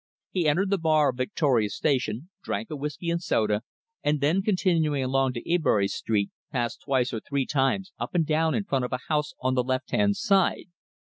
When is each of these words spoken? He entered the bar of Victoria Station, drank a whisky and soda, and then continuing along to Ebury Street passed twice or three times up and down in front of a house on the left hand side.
He 0.31 0.47
entered 0.47 0.71
the 0.71 0.79
bar 0.79 1.11
of 1.11 1.17
Victoria 1.17 1.69
Station, 1.69 2.31
drank 2.43 2.71
a 2.71 2.75
whisky 2.75 3.11
and 3.11 3.21
soda, 3.21 3.61
and 4.01 4.19
then 4.19 4.41
continuing 4.41 5.03
along 5.03 5.33
to 5.33 5.47
Ebury 5.47 5.87
Street 5.87 6.31
passed 6.51 6.81
twice 6.81 7.13
or 7.13 7.19
three 7.19 7.45
times 7.45 7.91
up 7.99 8.15
and 8.15 8.25
down 8.25 8.55
in 8.55 8.63
front 8.63 8.83
of 8.83 8.93
a 8.93 8.99
house 9.09 9.35
on 9.41 9.53
the 9.53 9.63
left 9.63 9.91
hand 9.91 10.15
side. 10.15 10.69